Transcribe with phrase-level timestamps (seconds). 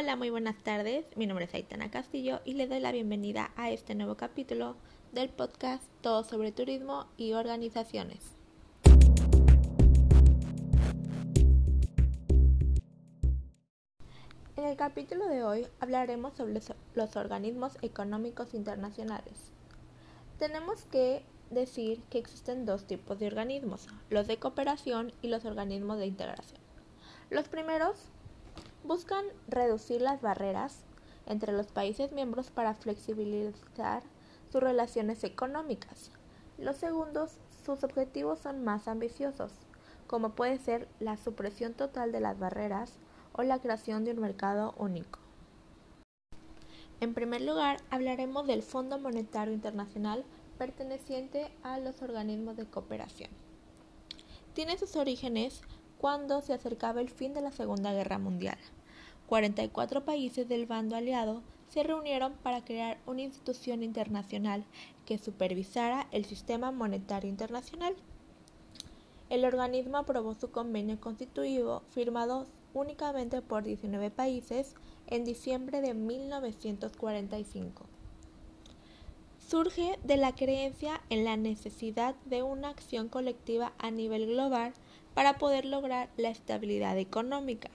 [0.00, 1.04] Hola, muy buenas tardes.
[1.16, 4.76] Mi nombre es Aitana Castillo y les doy la bienvenida a este nuevo capítulo
[5.10, 8.36] del podcast Todo sobre Turismo y Organizaciones.
[14.54, 16.60] En el capítulo de hoy hablaremos sobre
[16.94, 19.50] los organismos económicos internacionales.
[20.38, 25.98] Tenemos que decir que existen dos tipos de organismos, los de cooperación y los organismos
[25.98, 26.60] de integración.
[27.30, 28.12] Los primeros
[28.84, 30.84] buscan reducir las barreras
[31.26, 34.02] entre los países miembros para flexibilizar
[34.50, 36.10] sus relaciones económicas.
[36.56, 39.52] Los segundos, sus objetivos son más ambiciosos,
[40.06, 42.94] como puede ser la supresión total de las barreras
[43.32, 45.20] o la creación de un mercado único.
[47.00, 50.24] En primer lugar, hablaremos del Fondo Monetario Internacional
[50.58, 53.30] perteneciente a los organismos de cooperación.
[54.54, 55.62] Tiene sus orígenes
[55.98, 58.58] cuando se acercaba el fin de la Segunda Guerra Mundial.
[59.26, 64.64] 44 países del bando aliado se reunieron para crear una institución internacional
[65.04, 67.94] que supervisara el sistema monetario internacional.
[69.28, 74.74] El organismo aprobó su convenio constitutivo firmado únicamente por 19 países
[75.06, 77.84] en diciembre de 1945.
[79.46, 84.74] Surge de la creencia en la necesidad de una acción colectiva a nivel global
[85.18, 87.70] para poder lograr la estabilidad económica.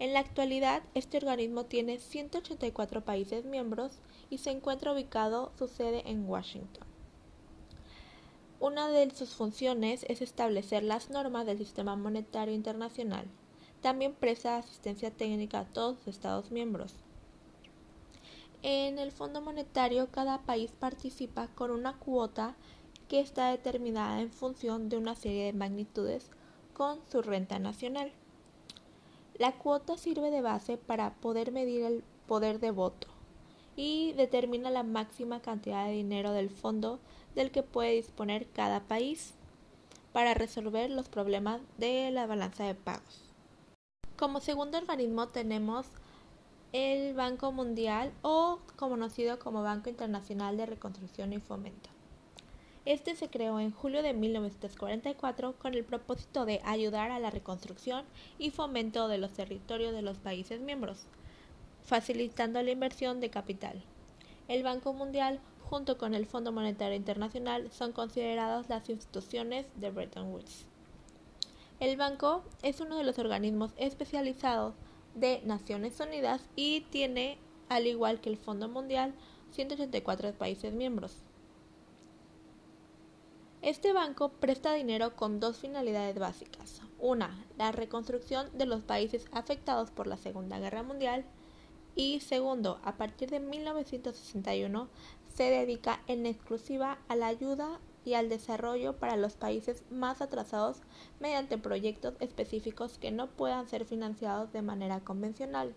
[0.00, 6.02] En la actualidad, este organismo tiene 184 países miembros y se encuentra ubicado su sede
[6.10, 6.84] en Washington.
[8.58, 13.26] Una de sus funciones es establecer las normas del sistema monetario internacional.
[13.80, 16.92] También presta asistencia técnica a todos los Estados miembros.
[18.64, 22.56] En el Fondo Monetario, cada país participa con una cuota
[23.08, 26.30] que está determinada en función de una serie de magnitudes
[26.72, 28.12] con su renta nacional.
[29.38, 33.08] La cuota sirve de base para poder medir el poder de voto
[33.76, 36.98] y determina la máxima cantidad de dinero del fondo
[37.34, 39.34] del que puede disponer cada país
[40.12, 43.22] para resolver los problemas de la balanza de pagos.
[44.16, 45.86] Como segundo organismo tenemos
[46.72, 51.95] el Banco Mundial o conocido como Banco Internacional de Reconstrucción y Fomento.
[52.86, 58.04] Este se creó en julio de 1944 con el propósito de ayudar a la reconstrucción
[58.38, 61.08] y fomento de los territorios de los países miembros,
[61.82, 63.82] facilitando la inversión de capital.
[64.46, 70.32] El Banco Mundial, junto con el Fondo Monetario Internacional, son considerados las instituciones de Bretton
[70.32, 70.66] Woods.
[71.80, 74.74] El banco es uno de los organismos especializados
[75.16, 79.12] de Naciones Unidas y tiene, al igual que el Fondo Mundial,
[79.50, 81.25] 184 países miembros.
[83.66, 86.82] Este banco presta dinero con dos finalidades básicas.
[87.00, 91.24] Una, la reconstrucción de los países afectados por la Segunda Guerra Mundial.
[91.96, 94.88] Y segundo, a partir de 1961
[95.34, 100.82] se dedica en exclusiva a la ayuda y al desarrollo para los países más atrasados
[101.18, 105.74] mediante proyectos específicos que no puedan ser financiados de manera convencional,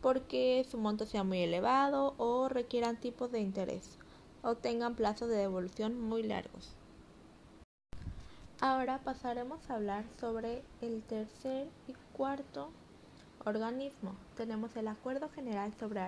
[0.00, 3.99] porque su monto sea muy elevado o requieran tipos de interés
[4.42, 6.74] o tengan plazos de devolución muy largos.
[8.60, 12.70] Ahora pasaremos a hablar sobre el tercer y cuarto
[13.44, 14.14] organismo.
[14.36, 16.00] Tenemos el Acuerdo General sobre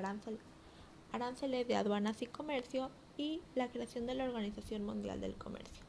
[1.13, 5.83] Aranceles de Aduanas y Comercio y la creación de la Organización Mundial del Comercio.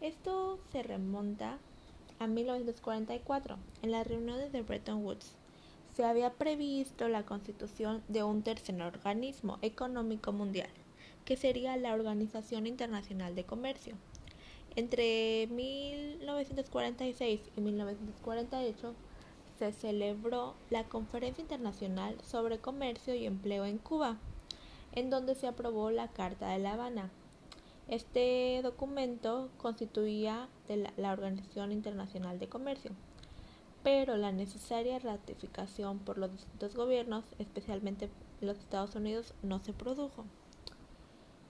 [0.00, 1.58] Esto se remonta
[2.18, 5.34] a 1944, en las reuniones de Bretton Woods.
[5.94, 10.68] Se había previsto la constitución de un tercer organismo económico mundial,
[11.24, 13.96] que sería la Organización Internacional de Comercio.
[14.76, 18.94] Entre 1946 y 1948
[19.58, 24.18] se celebró la Conferencia Internacional sobre Comercio y Empleo en Cuba,
[24.92, 27.10] en donde se aprobó la Carta de La Habana.
[27.86, 30.48] Este documento constituía
[30.96, 32.90] la Organización Internacional de Comercio,
[33.82, 38.08] pero la necesaria ratificación por los distintos gobiernos, especialmente
[38.40, 40.24] los Estados Unidos, no se produjo.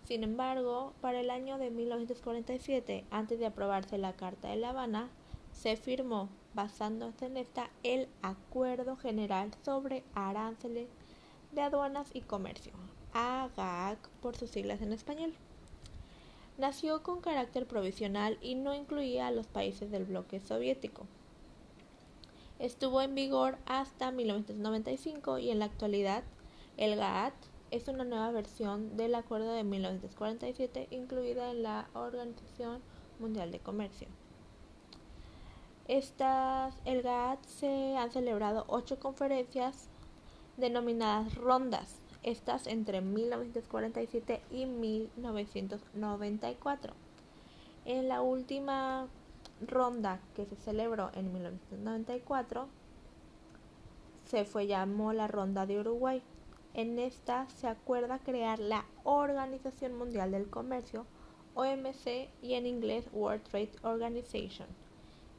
[0.04, 5.08] Sin embargo, para el año de 1947, antes de aprobarse la Carta de La Habana,
[5.50, 10.88] se firmó, basándose en esta, el Acuerdo General sobre Aranceles
[11.52, 12.74] de Aduanas y Comercio,
[13.14, 15.32] AGAC por sus siglas en español.
[16.58, 21.06] Nació con carácter provisional y no incluía a los países del bloque soviético.
[22.58, 26.24] Estuvo en vigor hasta 1995 y en la actualidad
[26.76, 27.34] el GATT
[27.70, 32.82] es una nueva versión del acuerdo de 1947 incluida en la Organización
[33.18, 34.08] Mundial de Comercio.
[35.86, 39.88] Estas, el GATT se han celebrado ocho conferencias
[40.56, 46.94] denominadas rondas, estas entre 1947 y 1994.
[47.84, 49.08] En la última
[49.60, 52.66] ronda que se celebró en 1994
[54.24, 56.22] se fue llamó la ronda de Uruguay.
[56.74, 61.06] En esta se acuerda crear la Organización Mundial del Comercio,
[61.54, 64.66] OMC y en inglés World Trade Organization.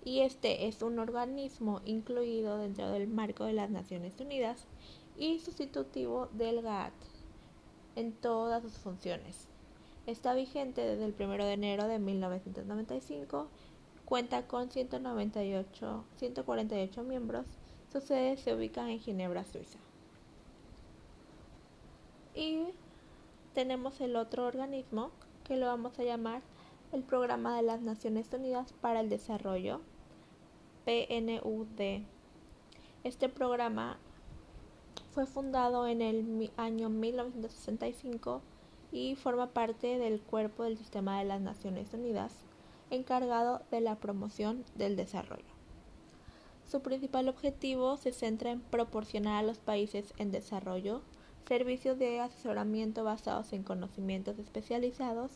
[0.06, 4.66] Y este es un organismo incluido dentro del marco de las Naciones Unidas
[5.18, 6.94] y sustitutivo del GATT
[7.98, 9.50] en todas sus funciones.
[10.08, 13.50] Está vigente desde el 1 de enero de 1995,
[14.06, 17.46] cuenta con 198, 148 miembros,
[17.92, 19.85] su sede se ubica en Ginebra, Suiza.
[22.36, 22.66] Y
[23.54, 25.12] tenemos el otro organismo
[25.46, 26.42] que lo vamos a llamar
[26.92, 29.80] el Programa de las Naciones Unidas para el Desarrollo,
[30.84, 32.04] PNUD.
[33.06, 33.98] Este programa
[35.12, 38.42] fue fundado en el año 1965
[38.92, 42.34] y forma parte del cuerpo del sistema de las Naciones Unidas
[42.90, 45.56] encargado de la promoción del desarrollo.
[46.68, 51.02] Su principal objetivo se centra en proporcionar a los países en desarrollo
[51.48, 55.32] servicios de asesoramiento basados en conocimientos especializados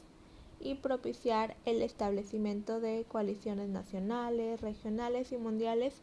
[0.60, 6.02] y propiciar el establecimiento de coaliciones nacionales, regionales y mundiales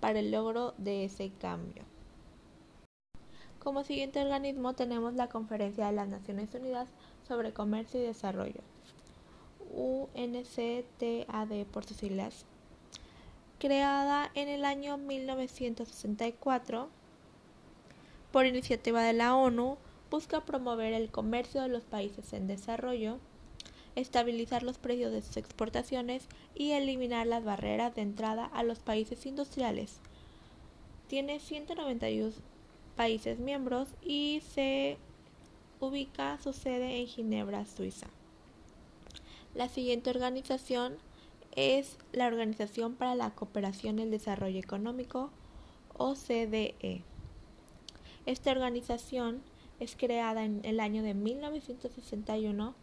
[0.00, 1.84] para el logro de ese cambio.
[3.60, 6.88] Como siguiente organismo tenemos la Conferencia de las Naciones Unidas
[7.28, 8.60] sobre Comercio y Desarrollo,
[9.72, 12.44] UNCTAD por sus siglas,
[13.60, 16.88] creada en el año 1964
[18.32, 19.76] por iniciativa de la ONU,
[20.10, 23.18] busca promover el comercio de los países en desarrollo,
[23.94, 29.26] estabilizar los precios de sus exportaciones y eliminar las barreras de entrada a los países
[29.26, 30.00] industriales.
[31.08, 32.32] Tiene 191
[32.96, 34.96] países miembros y se
[35.80, 38.08] ubica su sede en Ginebra, Suiza.
[39.54, 40.96] La siguiente organización
[41.54, 45.30] es la Organización para la Cooperación y el Desarrollo Económico,
[45.98, 47.02] OCDE.
[48.24, 49.42] Esta organización
[49.80, 52.74] es creada en el año de 1961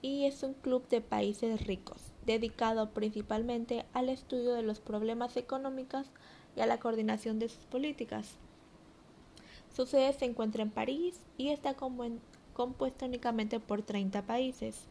[0.00, 6.06] y es un club de países ricos, dedicado principalmente al estudio de los problemas económicos
[6.54, 8.36] y a la coordinación de sus políticas.
[9.74, 14.86] Su sede se encuentra en París y está compuesta únicamente por 30 países,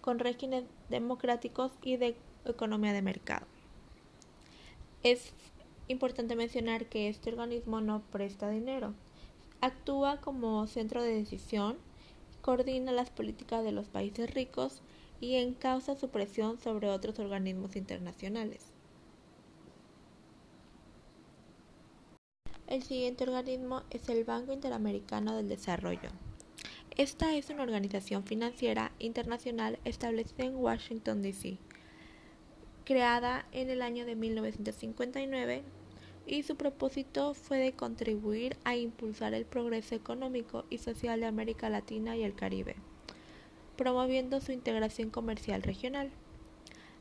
[0.00, 3.46] con regímenes democráticos y de economía de mercado.
[5.02, 5.34] Es
[5.88, 8.94] importante mencionar que este organismo no presta dinero,
[9.64, 11.78] actúa como centro de decisión,
[12.42, 14.82] coordina las políticas de los países ricos
[15.20, 18.74] y encausa su presión sobre otros organismos internacionales.
[22.66, 26.10] El siguiente organismo es el Banco Interamericano del Desarrollo.
[26.96, 31.58] Esta es una organización financiera internacional establecida en Washington, D.C.,
[32.84, 35.64] creada en el año de 1959
[36.26, 41.68] y su propósito fue de contribuir a impulsar el progreso económico y social de América
[41.68, 42.76] Latina y el Caribe,
[43.76, 46.10] promoviendo su integración comercial regional.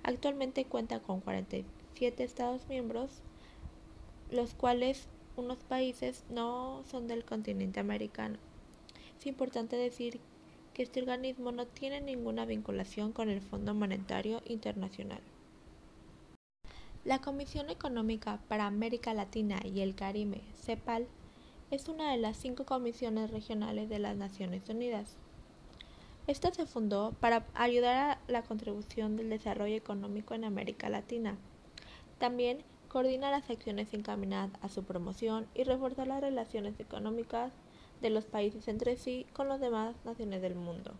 [0.03, 3.21] Actualmente cuenta con 47 Estados miembros,
[4.29, 8.37] los cuales unos países no son del continente americano.
[9.17, 10.19] Es importante decir
[10.73, 15.21] que este organismo no tiene ninguna vinculación con el Fondo Monetario Internacional.
[17.05, 21.05] La Comisión Económica para América Latina y el Caribe, CEPAL,
[21.69, 25.17] es una de las cinco comisiones regionales de las Naciones Unidas.
[26.27, 31.35] Esta se fundó para ayudar a la contribución del desarrollo económico en América Latina.
[32.19, 37.51] También coordina las acciones encaminadas a su promoción y reforzar las relaciones económicas
[38.01, 40.93] de los países entre sí con las demás naciones del mundo.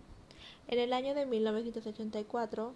[0.68, 2.74] En el año de 1984,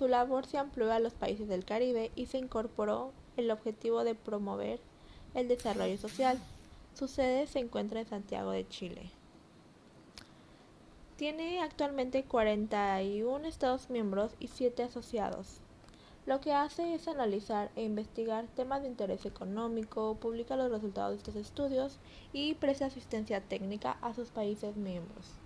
[0.00, 4.14] su labor se amplió a los países del Caribe y se incorporó el objetivo de
[4.14, 4.80] promover
[5.34, 6.38] el desarrollo social.
[6.94, 9.10] Su sede se encuentra en Santiago de Chile.
[11.16, 15.60] Tiene actualmente 41 Estados miembros y 7 asociados.
[16.24, 21.16] Lo que hace es analizar e investigar temas de interés económico, publica los resultados de
[21.18, 21.98] estos estudios
[22.32, 25.39] y presta asistencia técnica a sus países miembros.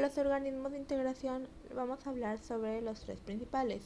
[0.00, 3.82] Los organismos de integración vamos a hablar sobre los tres principales.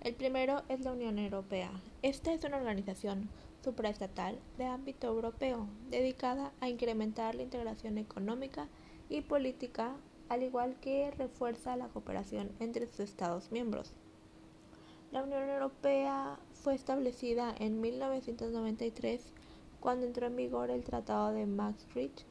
[0.00, 1.70] El primero es la Unión Europea.
[2.00, 3.28] Esta es una organización
[3.62, 8.68] supraestatal de ámbito europeo dedicada a incrementar la integración económica
[9.10, 9.96] y política
[10.30, 13.92] al igual que refuerza la cooperación entre sus Estados miembros.
[15.12, 19.32] La Unión Europea fue establecida en 1993
[19.78, 22.29] cuando entró en vigor el Tratado de Maastricht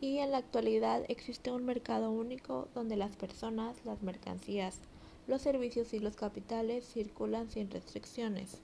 [0.00, 4.78] y en la actualidad existe un mercado único donde las personas, las mercancías,
[5.26, 8.58] los servicios y los capitales circulan sin restricciones.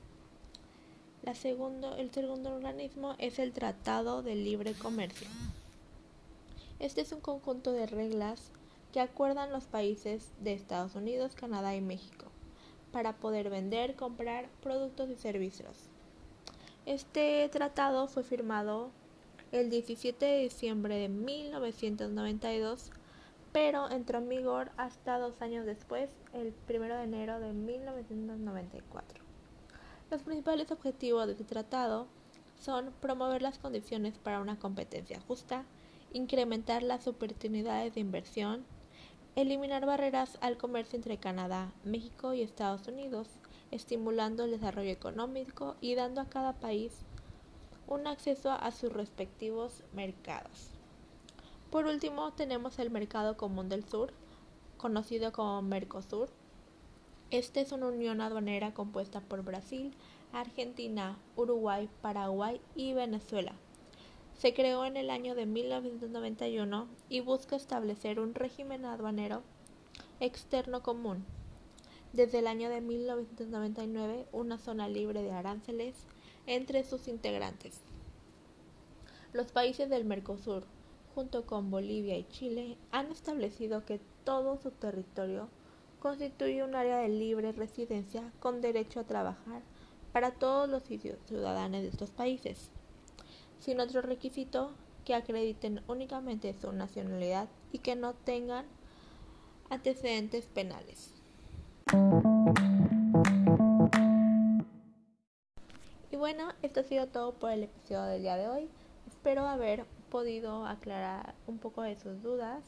[1.24, 5.28] el segundo organismo es el Tratado de Libre Comercio.
[6.78, 8.50] Este es un conjunto de reglas
[8.92, 12.26] que acuerdan los países de Estados Unidos, Canadá y México
[12.92, 15.76] para poder vender, comprar productos y servicios.
[16.86, 18.90] Este tratado fue firmado
[19.56, 22.90] el 17 de diciembre de 1992,
[23.52, 29.24] pero entró en vigor hasta dos años después, el 1 de enero de 1994.
[30.10, 32.06] Los principales objetivos de este tratado
[32.60, 35.64] son promover las condiciones para una competencia justa,
[36.12, 38.64] incrementar las oportunidades de inversión,
[39.36, 43.28] eliminar barreras al comercio entre Canadá, México y Estados Unidos,
[43.70, 46.92] estimulando el desarrollo económico y dando a cada país
[47.86, 50.70] un acceso a sus respectivos mercados.
[51.70, 54.12] Por último, tenemos el Mercado Común del Sur,
[54.76, 56.28] conocido como Mercosur.
[57.30, 59.92] Este es una unión aduanera compuesta por Brasil,
[60.32, 63.54] Argentina, Uruguay, Paraguay y Venezuela
[64.38, 69.42] se creó en el año de 1991 y busca establecer un régimen aduanero
[70.20, 71.24] externo común.
[72.12, 76.06] Desde el año de 1999, una zona libre de aranceles
[76.46, 77.80] entre sus integrantes.
[79.32, 80.64] Los países del Mercosur,
[81.14, 85.48] junto con Bolivia y Chile, han establecido que todo su territorio
[86.00, 89.62] constituye un área de libre residencia con derecho a trabajar
[90.12, 92.70] para todos los ciudadanos de estos países
[93.60, 94.70] sin otro requisito
[95.04, 98.64] que acrediten únicamente su nacionalidad y que no tengan
[99.70, 101.12] antecedentes penales.
[106.26, 108.68] Bueno, esto ha sido todo por el episodio del día de hoy.
[109.06, 112.64] Espero haber podido aclarar un poco de sus dudas,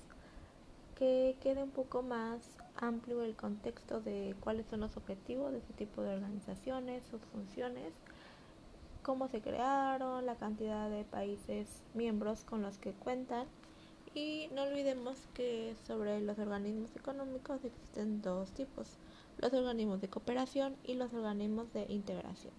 [0.95, 5.73] que quede un poco más amplio el contexto de cuáles son los objetivos de este
[5.73, 7.93] tipo de organizaciones, sus funciones
[9.03, 13.49] cómo se crearon, la cantidad de países miembros con los que cuentan
[14.15, 18.99] y no olvidemos que sobre los organismos económicos existen dos tipos,
[19.39, 22.55] los organismos de cooperación y los organismos de integración.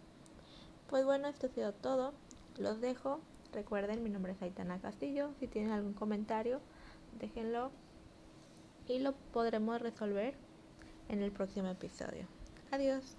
[0.90, 2.14] Pues bueno, esto ha sido todo,
[2.58, 3.20] los dejo,
[3.54, 6.62] recuerden mi nombre es Aitana Castillo, si tienen algún comentario
[7.20, 7.72] déjenlo
[8.88, 10.34] y lo podremos resolver
[11.10, 12.28] en el próximo episodio.
[12.72, 13.19] Adiós.